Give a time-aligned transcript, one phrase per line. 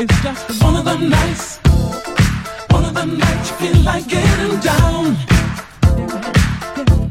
[0.00, 1.56] It's just one of them nights.
[2.70, 5.16] One of them nights you feel like getting down.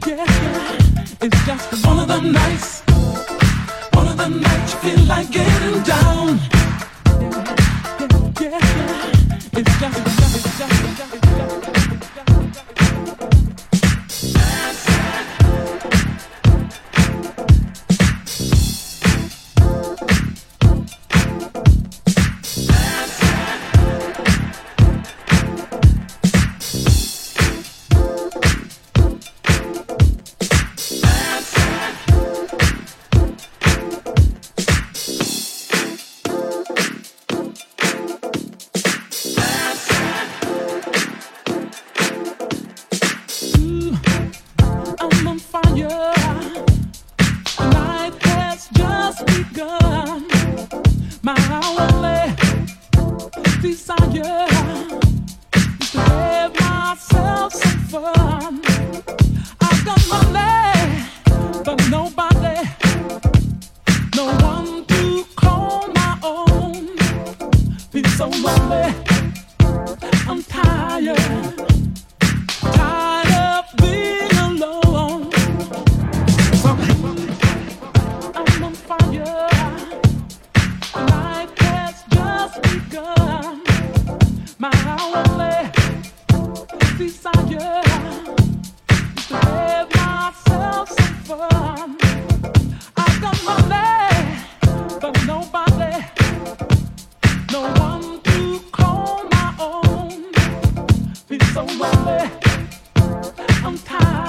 [0.07, 1.05] Yeah, yeah, yeah.
[1.19, 2.76] It's just one of them nights.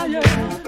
[0.08, 0.67] Yeah.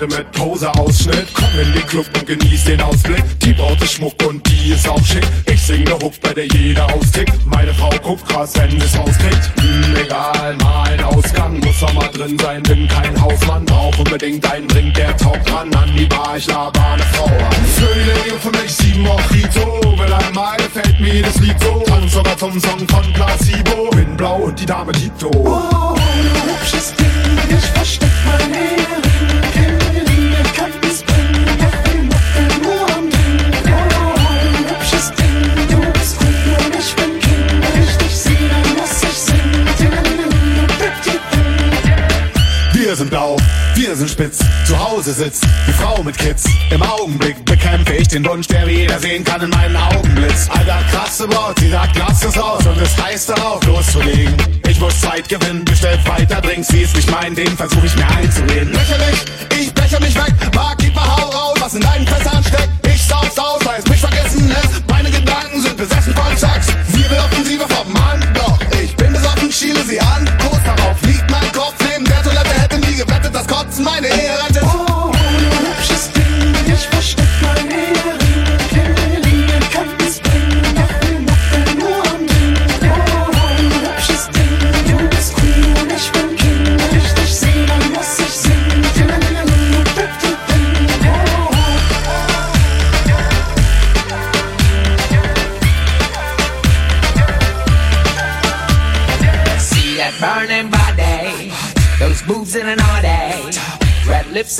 [0.00, 1.28] Die Bräute mit Pose-Ausschnitt?
[1.34, 5.02] Komm in den Club und genieß den Ausblick, die Braut Schmuck und die ist auch
[5.04, 8.96] schick, ich sing ne Hook, bei der jeder austickt, meine Frau guckt krass, wenn es
[8.96, 13.98] rauskriegt, hm, egal, mal ein Ausgang, muss auch mal drin sein, bin kein Hausmann, brauch
[13.98, 17.66] unbedingt einen Drink, der taugt ran an die Bar, ich laber eine Frau an.
[17.76, 22.60] Vögel für mich sieben Mojito, will einmal gefällt mir das Lied so, tanz sogar zum
[22.60, 25.30] Song von Placebo, bin blau und die Dame Tito.
[25.34, 27.06] Oh, du hübsches Ding,
[27.50, 28.79] ich versteck mein Ehering,
[43.10, 43.36] blau,
[43.74, 46.44] wir sind spitz, zu Hause sitzt die Frau mit Kids.
[46.70, 50.48] Im Augenblick bekämpfe ich den Wunsch, der wie jeder sehen kann in meinen Augenblitz.
[50.48, 54.34] Alter, krasse Braut, sie sagt, lass es aus und es heißt darauf loszulegen.
[54.68, 58.08] Ich muss Zeit gewinnen, bestellt weiter Drinks, wie es nicht mein, dem versuche ich mir
[58.08, 58.72] einzureden.
[58.72, 59.24] Lächerlich,
[59.60, 62.70] ich breche mich weg, Barkeeper, hau raus, was in deinen Fässern steckt.
[62.94, 64.88] Ich sauf's aus, weil es mich vergessen lässt.
[64.88, 66.68] Meine Gedanken sind besessen von Sex.
[66.92, 67.69] Sie will Offensive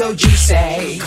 [0.00, 0.98] so juicy.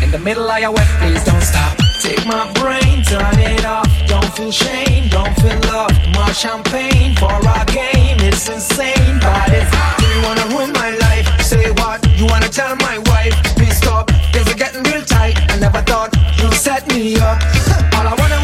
[0.00, 1.76] In the middle of your wet, please don't stop.
[2.00, 3.86] Take my brain, turn it off.
[4.06, 5.92] Don't feel shame, don't feel love.
[6.14, 8.16] More champagne for our game.
[8.28, 11.26] It's insane, but it's do you wanna ruin my life?
[11.42, 11.98] Say what?
[12.16, 13.34] You wanna tell my wife?
[13.58, 15.36] Please stop, are getting real tight.
[15.52, 17.36] I never thought you'd set me up.
[17.96, 18.37] All I wanted